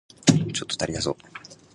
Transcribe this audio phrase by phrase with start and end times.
[0.51, 1.15] ちょっと足りなそう